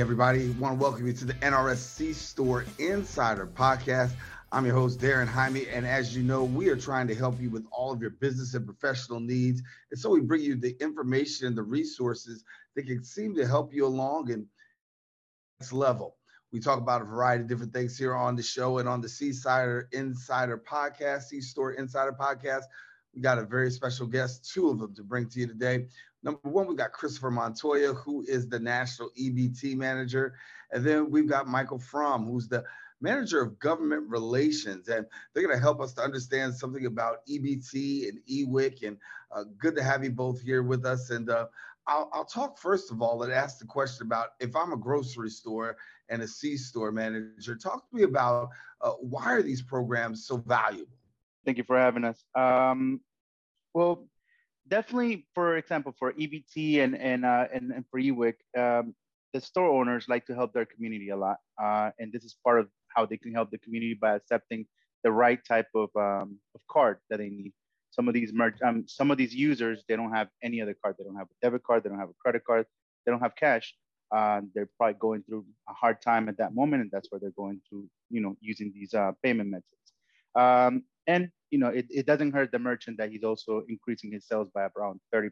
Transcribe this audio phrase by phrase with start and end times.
[0.00, 0.46] Everybody.
[0.46, 4.12] I want to welcome you to the NRS C Store Insider Podcast.
[4.50, 5.68] I'm your host, Darren Jaime.
[5.68, 8.54] And as you know, we are trying to help you with all of your business
[8.54, 9.60] and professional needs.
[9.90, 12.44] And so we bring you the information and the resources
[12.74, 14.46] that can seem to help you along and
[15.60, 16.16] next level.
[16.50, 19.08] We talk about a variety of different things here on the show and on the
[19.08, 22.62] Seasider Insider Podcast, C Store Insider Podcast.
[23.14, 25.88] We got a very special guest, two of them to bring to you today.
[26.22, 30.34] Number one, we've got Christopher Montoya, who is the National EBT Manager.
[30.70, 32.64] And then we've got Michael Fromm, who's the
[33.00, 34.88] Manager of Government Relations.
[34.88, 38.86] And they're going to help us to understand something about EBT and EWIC.
[38.86, 38.98] And
[39.32, 41.10] uh, good to have you both here with us.
[41.10, 41.46] And uh,
[41.86, 45.30] I'll, I'll, talk first of all and ask the question about if I'm a grocery
[45.30, 45.76] store
[46.08, 48.50] and a C store manager, talk to me about
[48.82, 50.92] uh, why are these programs so valuable?
[51.44, 52.22] Thank you for having us.
[52.34, 53.00] Um,
[53.72, 54.06] well,
[54.70, 58.94] definitely, for example, for EBT and and uh, and, and for EWIC, um,
[59.34, 62.60] the store owners like to help their community a lot, uh, and this is part
[62.60, 64.66] of how they can help the community by accepting
[65.04, 67.52] the right type of um, of card that they need.
[67.90, 70.94] Some of these merch, um, some of these users, they don't have any other card.
[70.96, 71.82] They don't have a debit card.
[71.82, 72.66] They don't have a credit card.
[73.04, 73.74] They don't have cash.
[74.14, 77.30] Uh, they're probably going through a hard time at that moment, and that's where they're
[77.36, 79.66] going through, you know, using these uh, payment methods.
[80.34, 84.26] Um, and you know, it, it doesn't hurt the merchant that he's also increasing his
[84.26, 85.30] sales by around 30%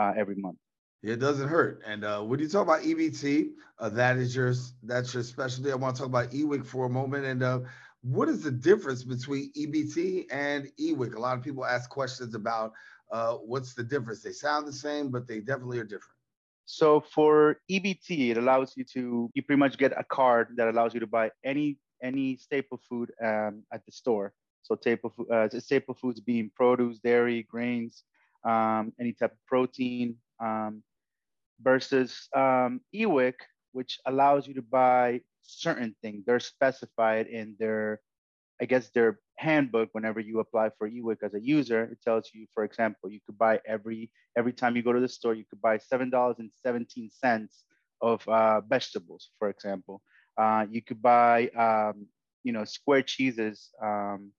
[0.00, 0.58] uh, every month.
[1.02, 1.82] It doesn't hurt.
[1.86, 5.70] And uh, when you talk about EBT, uh, that is your that's your specialty.
[5.70, 7.26] I want to talk about EWIC for a moment.
[7.26, 7.60] And uh,
[8.00, 11.14] what is the difference between EBT and EWIC?
[11.14, 12.72] A lot of people ask questions about
[13.12, 14.22] uh, what's the difference.
[14.22, 16.16] They sound the same, but they definitely are different.
[16.64, 20.94] So for EBT, it allows you to you pretty much get a card that allows
[20.94, 24.32] you to buy any any staple food um, at the store.
[24.64, 28.02] So staple, uh, staple foods being produce, dairy, grains,
[28.44, 30.82] um, any type of protein, um,
[31.60, 33.34] versus um, EWIC,
[33.72, 36.24] which allows you to buy certain things.
[36.24, 38.00] They're specified in their,
[38.60, 39.90] I guess, their handbook.
[39.92, 43.36] Whenever you apply for EWIC as a user, it tells you, for example, you could
[43.36, 46.50] buy every every time you go to the store, you could buy seven dollars and
[46.64, 47.64] seventeen cents
[48.00, 50.00] of uh, vegetables, for example.
[50.36, 52.06] Uh, you could buy, um,
[52.42, 54.32] you know, square cheeses, um,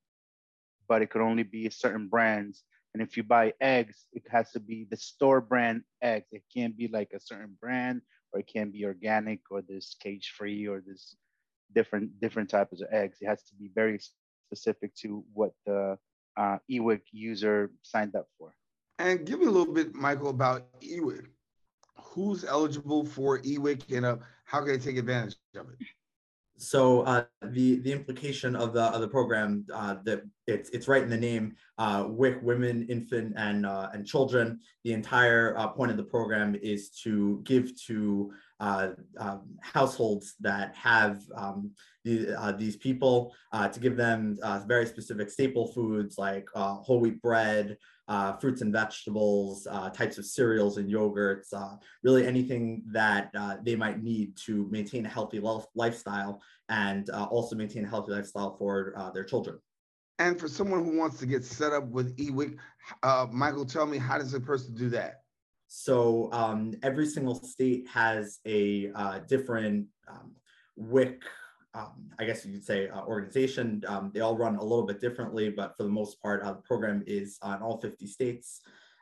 [0.88, 2.64] but it could only be certain brands.
[2.94, 6.28] And if you buy eggs, it has to be the store brand eggs.
[6.32, 8.02] It can't be like a certain brand,
[8.32, 11.16] or it can't be organic, or this cage free, or this
[11.74, 13.18] different different types of eggs.
[13.22, 14.00] It has to be very
[14.48, 15.98] specific to what the
[16.38, 18.56] uh, user signed up for.
[19.00, 21.26] And give me a little bit, Michael, about EWIC.
[22.02, 25.86] Who's eligible for EWIC and uh, how can they take advantage of it?
[26.58, 31.04] So uh, the the implication of the of the program uh, that it's it's right
[31.04, 34.60] in the name, uh, WIC women, infant, and uh, and children.
[34.86, 40.74] The entire uh, point of the program is to give to uh, um, households that
[40.76, 41.72] have um,
[42.06, 43.36] the, these people
[43.72, 47.78] to give them very specific staple foods like whole wheat bread,
[48.08, 53.58] uh, fruits and vegetables, uh, types of cereals and yogurts, uh, really anything that uh,
[53.64, 55.42] they might need to maintain a healthy
[55.76, 59.58] lifestyle and uh, also maintain a healthy lifestyle for uh, their children.
[60.20, 62.58] And for someone who wants to get set up with eWIC,
[63.32, 65.22] Michael, tell me, how does a person do that?
[65.68, 68.92] So um, every single state has a
[69.28, 70.32] different um,
[70.78, 71.24] WIC
[71.76, 73.84] um, I guess you could say, uh, organization.
[73.88, 76.62] Um, they all run a little bit differently, but for the most part, uh, the
[76.62, 78.62] program is on all 50 states.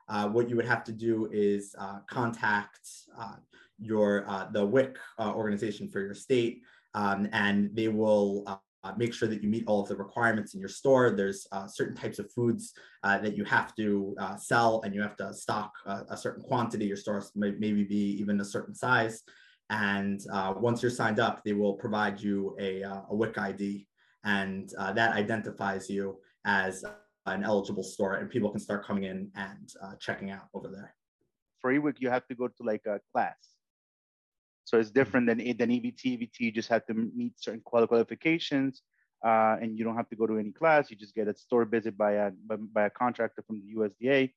[0.10, 3.36] Uh, what you would have to do is uh, contact uh,
[3.80, 6.62] your uh, the WIC organization for your state,
[6.94, 8.44] um, and they will
[8.98, 11.12] make sure that you meet all of the requirements in your store.
[11.12, 12.74] There's certain types of foods
[13.04, 16.86] that you have to sell, and you have to stock a certain quantity.
[16.86, 19.24] Your store may maybe be even a certain size.
[19.70, 23.88] And uh, once you're signed up, they will provide you a, uh, a WIC ID,
[24.24, 26.84] and uh, that identifies you as
[27.26, 30.94] an eligible store, and people can start coming in and uh, checking out over there.
[31.60, 33.38] For EWIC, you have to go to like a class.
[34.66, 36.04] So it's different than, than EBT.
[36.06, 38.82] EBT, you just have to meet certain qualifications,
[39.26, 40.92] uh, and you don't have to go to any class.
[40.92, 44.32] You just get a store visit by a, by a contractor from the USDA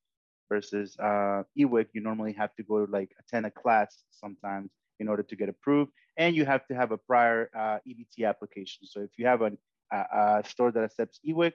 [0.49, 4.71] versus uh, EWIC, you normally have to go to like attend a class sometimes
[5.01, 5.93] in order to get approved.
[6.17, 8.87] And you have to have a prior uh, EBT application.
[8.87, 9.53] So if you have a,
[9.93, 11.53] a, store that accepts EWIC,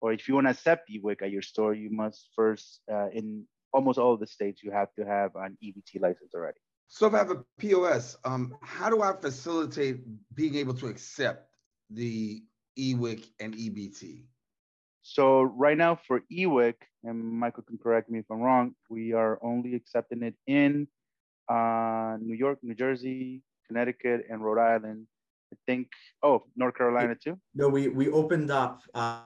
[0.00, 3.44] or if you want to accept EWIC at your store, you must first, uh, in
[3.72, 6.58] almost all of the states, you have to have an EBT license already.
[6.88, 10.00] So if I have a POS, um, how do I facilitate
[10.34, 11.48] being able to accept
[11.90, 12.42] the
[12.78, 14.24] EWIC and EBT?
[15.02, 16.74] So right now for EWIC,
[17.04, 20.88] and Michael can correct me if I'm wrong, we are only accepting it in
[21.48, 25.06] uh, New York, New Jersey, Connecticut, and Rhode Island.
[25.52, 25.88] I think,
[26.22, 27.38] oh, North Carolina too?
[27.54, 29.22] No, we, we opened up uh,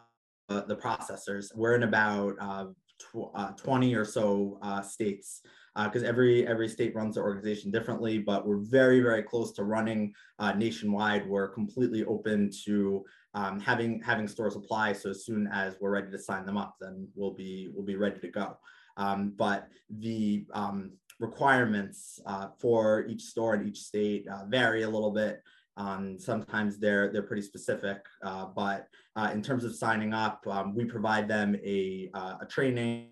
[0.49, 1.47] the processors.
[1.55, 2.67] We're in about uh,
[3.01, 5.43] tw- uh, 20 or so uh, states
[5.85, 9.63] because uh, every every state runs the organization differently but we're very very close to
[9.63, 15.49] running uh, nationwide we're completely open to um, having having stores apply so as soon
[15.53, 18.57] as we're ready to sign them up then we'll be we'll be ready to go
[19.01, 24.89] um, but the um, requirements uh, for each store in each state uh, vary a
[24.89, 25.43] little bit
[25.81, 28.87] um, sometimes they're they're pretty specific, uh, but
[29.17, 33.09] uh, in terms of signing up, um, we provide them a, uh, a training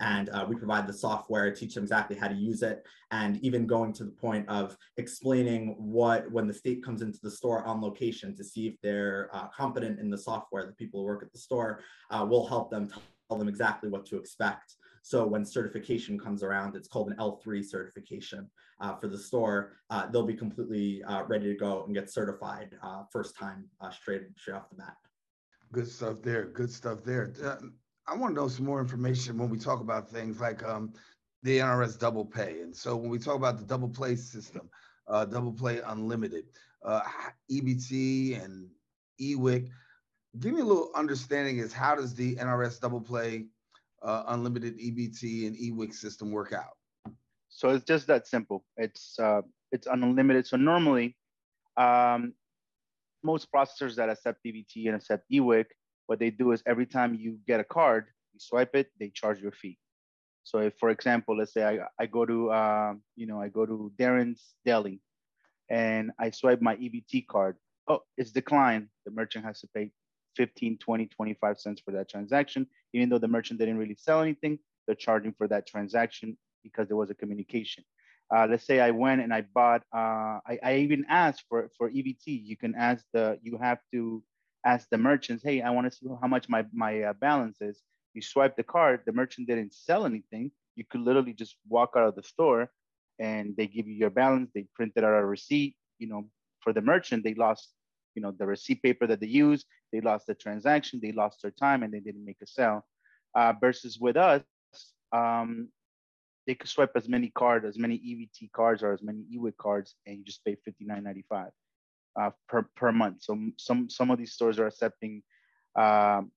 [0.00, 3.66] and uh, we provide the software, teach them exactly how to use it, and even
[3.66, 7.80] going to the point of explaining what when the state comes into the store on
[7.80, 10.64] location to see if they're competent in the software.
[10.64, 11.80] The people who work at the store
[12.12, 12.88] will help them
[13.28, 14.76] them exactly what to expect.
[15.02, 18.50] So when certification comes around, it's called an L3 certification
[18.80, 19.74] uh, for the store.
[19.90, 23.90] Uh, they'll be completely uh, ready to go and get certified uh, first time uh,
[23.90, 24.96] straight straight off the bat.
[25.72, 26.46] Good stuff there.
[26.46, 27.32] Good stuff there.
[28.08, 30.92] I want to know some more information when we talk about things like um,
[31.42, 32.60] the NRS double pay.
[32.62, 34.68] And so when we talk about the double play system,
[35.08, 36.46] double play unlimited,
[37.50, 38.68] EBT and
[39.20, 39.68] EWIC,
[40.40, 43.46] give me a little understanding is how does the NRS double play
[44.02, 46.76] uh, unlimited EBT and EWIC system work out?
[47.48, 48.64] So it's just that simple.
[48.76, 49.42] It's uh,
[49.72, 50.46] it's unlimited.
[50.46, 51.16] So normally,
[51.76, 52.34] um,
[53.22, 55.66] most processors that accept EBT and accept EWIC,
[56.06, 59.40] what they do is every time you get a card, you swipe it, they charge
[59.40, 59.78] you a fee.
[60.44, 63.66] So if, for example, let's say I, I go to, um, you know, I go
[63.66, 65.00] to Darren's Deli
[65.68, 67.56] and I swipe my EBT card.
[67.88, 68.88] Oh, it's declined.
[69.04, 69.90] The merchant has to pay
[70.36, 72.66] 15, 20, 25 cents for that transaction.
[72.92, 76.96] Even though the merchant didn't really sell anything, they're charging for that transaction because there
[76.96, 77.84] was a communication.
[78.34, 81.90] Uh, let's say I went and I bought, uh, I, I even asked for, for
[81.90, 82.24] EBT.
[82.26, 84.22] You can ask the, you have to
[84.64, 87.80] ask the merchants, hey, I want to see how much my, my uh, balance is.
[88.14, 90.50] You swipe the card, the merchant didn't sell anything.
[90.74, 92.70] You could literally just walk out of the store
[93.18, 94.50] and they give you your balance.
[94.54, 95.76] They printed out a receipt.
[95.98, 96.24] You know,
[96.60, 97.70] for the merchant, they lost
[98.16, 101.52] you know the receipt paper that they use they lost the transaction they lost their
[101.52, 102.84] time and they didn't make a sale.
[103.34, 104.42] Uh, versus with us
[105.12, 105.68] um,
[106.46, 109.94] they could swipe as many cards as many EBT cards or as many EWIC cards
[110.06, 111.50] and you just pay 59.95
[112.18, 113.18] uh, per, per month.
[113.20, 115.22] So some some of these stores are accepting
[115.78, 116.32] um,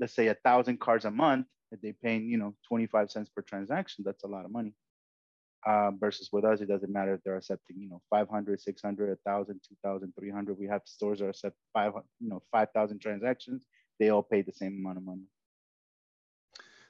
[0.00, 3.42] let's say a thousand cards a month that they paying you know 25 cents per
[3.42, 4.04] transaction.
[4.04, 4.74] That's a lot of money
[5.66, 9.60] um, versus with us, it doesn't matter if they're accepting, you know, 500, 600, 1,000,
[9.68, 10.58] 2,000, 300.
[10.58, 13.62] We have stores that accept five, you know, 5,000 transactions.
[13.98, 15.24] They all pay the same amount of money.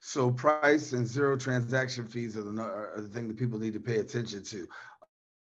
[0.01, 3.81] So price and zero transaction fees are the, are the thing that people need to
[3.81, 4.69] pay attention to.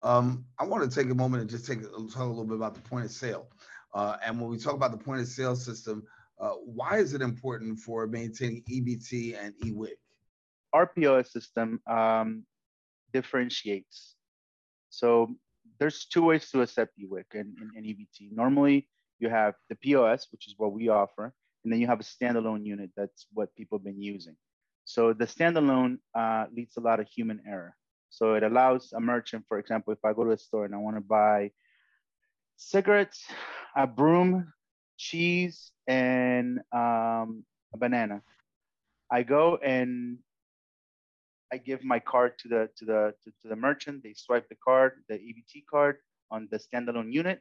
[0.01, 2.75] Um, I want to take a moment and just take talk a little bit about
[2.75, 3.47] the point of sale.
[3.93, 6.03] Uh, and when we talk about the point of sale system,
[6.39, 9.95] uh, why is it important for maintaining EBT and EWIC?
[10.73, 12.43] Our POS system um,
[13.17, 13.97] differentiates.
[14.89, 15.09] So
[15.79, 18.17] there's two ways to accept EWIC and, and, and EBT.
[18.43, 18.87] Normally,
[19.19, 21.33] you have the POS, which is what we offer,
[21.63, 22.89] and then you have a standalone unit.
[22.99, 24.35] That's what people have been using.
[24.83, 27.73] So the standalone uh, leads a lot of human error.
[28.09, 30.77] So it allows a merchant, for example, if I go to a store and I
[30.77, 31.51] want to buy
[32.57, 33.25] cigarettes,
[33.75, 34.53] a broom,
[34.97, 37.43] cheese, and um,
[37.73, 38.21] a banana,
[39.11, 40.19] I go and
[41.55, 44.03] I give my card to the to the to, to, the merchant.
[44.03, 45.95] They swipe the card, the EBT card,
[46.29, 47.39] on the standalone unit,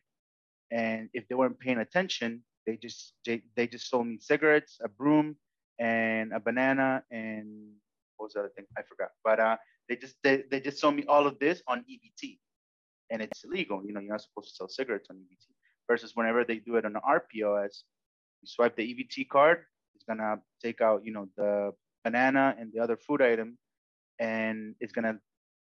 [0.71, 4.89] and if they weren't paying attention, they just they, they just sold me cigarettes, a
[4.89, 5.37] broom,
[5.81, 7.49] and a banana, and
[8.17, 8.67] what was the other thing?
[8.79, 9.11] I forgot.
[9.25, 9.57] But uh,
[9.89, 12.39] they just they, they just sold me all of this on EBT,
[13.11, 13.83] and it's illegal.
[13.85, 15.47] You know, you're not supposed to sell cigarettes on EBT.
[15.91, 17.83] Versus whenever they do it on our POS,
[18.43, 19.65] you swipe the EBT card,
[19.97, 21.73] it's gonna take out you know the
[22.05, 23.59] banana and the other food item
[24.19, 25.19] and it's gonna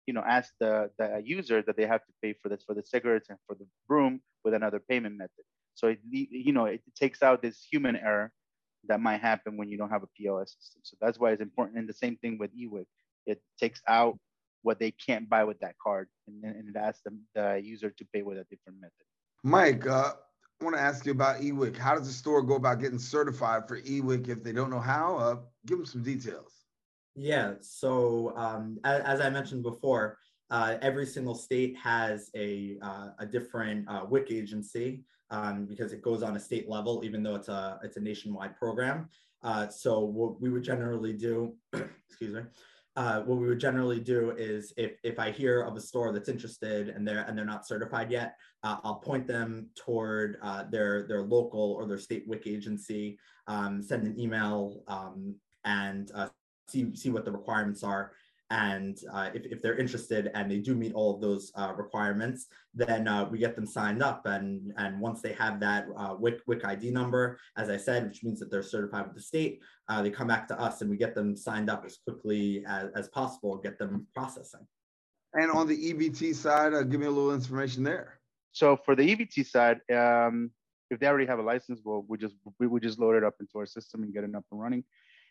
[0.06, 2.82] you know ask the the user that they have to pay for this for the
[2.82, 5.44] cigarettes and for the broom with another payment method.
[5.74, 8.32] So it you know it takes out this human error
[8.88, 10.80] that might happen when you don't have a pos system.
[10.82, 12.86] So that's why it's important and the same thing with ewic
[13.26, 14.18] it takes out
[14.62, 18.04] what they can't buy with that card and, and it asks them the user to
[18.12, 19.06] pay with a different method.
[19.44, 20.14] Mike uh,
[20.60, 23.68] i want to ask you about ewic how does the store go about getting certified
[23.68, 25.18] for ewic if they don't know how?
[25.18, 25.36] Uh,
[25.66, 26.58] give them some details
[27.18, 27.54] yeah.
[27.60, 30.18] So um, as, as, I mentioned before,
[30.50, 36.00] uh, every single state has a, uh, a different uh, WIC agency um, because it
[36.00, 39.08] goes on a state level, even though it's a it's a nationwide program.
[39.42, 41.54] Uh, so what we would generally do,
[42.08, 42.42] excuse me,
[42.96, 46.28] uh, what we would generally do is if, if I hear of a store that's
[46.28, 50.38] interested and they're and they're not certified yet, uh, I'll point them toward
[50.70, 55.34] their their local or their state WIC agency, um, send an email um,
[55.64, 56.10] and
[56.68, 58.12] see see what the requirements are,
[58.50, 62.46] and uh, if, if they're interested and they do meet all of those uh, requirements,
[62.74, 64.24] then uh, we get them signed up.
[64.24, 68.24] And, and once they have that uh, WIC, WIC ID number, as I said, which
[68.24, 69.60] means that they're certified with the state,
[69.90, 72.88] uh, they come back to us and we get them signed up as quickly as,
[72.94, 74.66] as possible, get them processing.
[75.34, 78.18] And on the EBT side, uh, give me a little information there.
[78.52, 80.50] So for the EBT side, um,
[80.90, 83.34] if they already have a license, well, we just we would just load it up
[83.40, 84.84] into our system and get it up and running.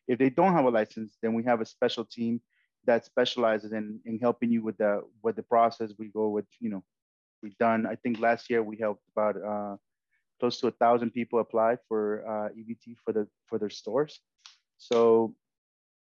[0.08, 2.42] If they don't have a license, then we have a special team
[2.86, 5.94] that specializes in, in helping you with the with the process.
[6.00, 6.84] We go with you know
[7.44, 7.86] we've done.
[7.86, 9.76] I think last year we helped about uh,
[10.40, 14.20] close to a thousand people apply for uh, EBT for the for their stores.
[14.78, 15.36] So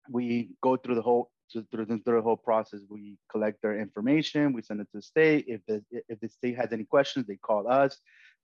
[0.10, 2.80] we go through the whole through the, through the whole process.
[2.90, 4.54] We collect their information.
[4.54, 5.46] We send it to the state.
[5.48, 7.98] If the if the state has any questions, they call us.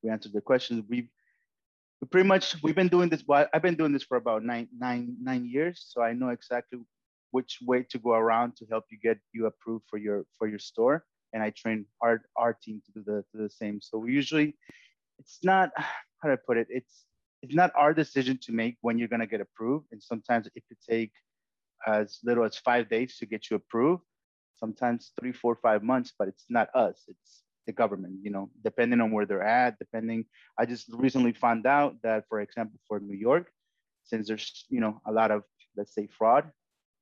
[0.03, 0.83] We answer the questions.
[0.89, 1.09] We
[2.05, 3.23] pretty much we've been doing this.
[3.29, 6.79] I've been doing this for about nine nine nine years, so I know exactly
[7.31, 10.59] which way to go around to help you get you approved for your for your
[10.59, 13.81] store and i train our our team to do the to the same.
[13.81, 14.55] So we usually
[15.19, 15.71] it's not
[16.19, 16.67] how do i put it?
[16.69, 17.05] It's
[17.41, 20.63] it's not our decision to make when you're going to get approved and sometimes it
[20.67, 21.11] could take
[21.85, 24.03] as little as five days to get you approved.
[24.55, 27.03] Sometimes three four five months but it's not us.
[27.07, 30.25] It's the government you know depending on where they're at depending
[30.57, 33.51] i just recently found out that for example for new york
[34.03, 35.43] since there's you know a lot of
[35.75, 36.49] let's say fraud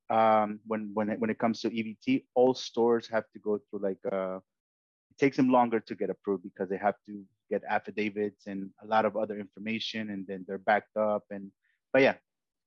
[0.10, 3.80] um, when when it, when it comes to EBT, all stores have to go through
[3.80, 8.48] like uh, it takes them longer to get approved because they have to get affidavits
[8.48, 11.24] and a lot of other information, and then they're backed up.
[11.32, 11.52] And
[11.92, 12.16] but yeah,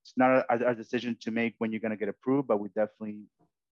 [0.02, 3.20] it's not our, decision to make when you're gonna get approved, but we definitely,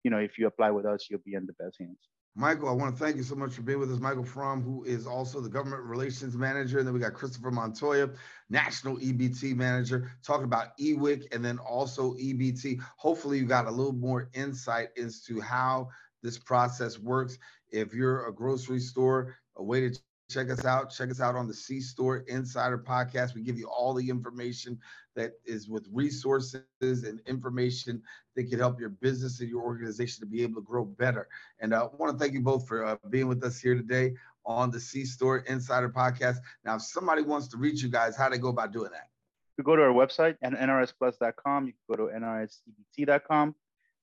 [0.03, 1.99] you know, if you apply with us, you'll be in the best hands.
[2.37, 4.01] Michael, I want to thank you so much for being with us.
[4.01, 6.79] Michael Fromm, who is also the government relations manager.
[6.79, 8.11] And then we got Christopher Montoya,
[8.51, 12.81] national EBT manager, talking about EWIC and then also EBT.
[12.97, 15.89] Hopefully, you got a little more insight into how
[16.25, 17.39] this process works.
[17.71, 19.97] If you're a grocery store, a way to
[20.31, 20.91] check us out.
[20.91, 23.35] Check us out on the C Store Insider podcast.
[23.35, 24.79] We give you all the information
[25.17, 28.03] that is with resources and information
[28.35, 31.29] that can help your business and your organization to be able to grow better.
[31.61, 34.15] And uh, I want to thank you both for uh, being with us here today
[34.45, 36.37] on the C Store Insider podcast.
[36.65, 39.09] Now, if somebody wants to reach you guys, how they go about doing that?
[39.57, 41.67] You go to our website, and nrsplus.com.
[41.67, 43.55] You can go to nrsebt.com.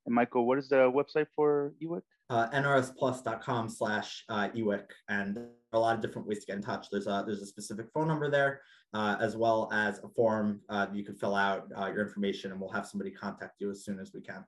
[0.06, 2.02] And Michael, what is the website for EWIC?
[2.30, 4.86] Uh, nrsplus.com slash uh, EWIC.
[5.10, 5.38] And
[5.74, 6.88] a lot of different ways to get in touch.
[6.92, 8.62] There's a, there's a specific phone number there,
[8.94, 12.60] uh, as well as a form uh, you can fill out uh, your information, and
[12.60, 14.44] we'll have somebody contact you as soon as we can.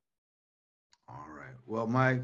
[1.08, 1.56] All right.
[1.66, 2.24] Well, Mike,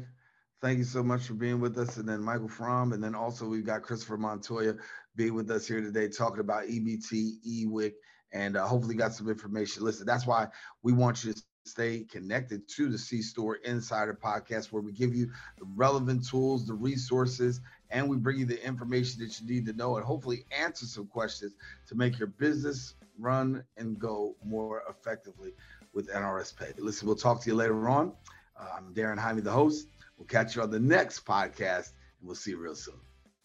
[0.60, 1.96] thank you so much for being with us.
[1.98, 4.74] And then Michael Fromm, and then also we've got Christopher Montoya
[5.16, 7.92] being with us here today talking about EBT, EWIC,
[8.32, 9.84] and uh, hopefully got some information.
[9.84, 10.46] Listen, that's why
[10.82, 15.14] we want you to stay connected to the C Store Insider podcast, where we give
[15.14, 15.26] you
[15.58, 19.72] the relevant tools, the resources, and we bring you the information that you need to
[19.72, 21.54] know and hopefully answer some questions
[21.86, 25.52] to make your business run and go more effectively
[25.92, 26.72] with NRS Pay.
[26.78, 28.12] Listen, we'll talk to you later on.
[28.58, 29.88] Uh, I'm Darren Jaime, the host.
[30.16, 33.09] We'll catch you on the next podcast, and we'll see you real soon.